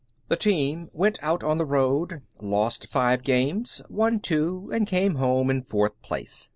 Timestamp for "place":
6.01-6.49